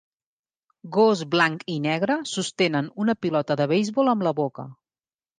[0.93, 4.65] Gos blanc i negre sostenen una pilota de beisbol amb la boca.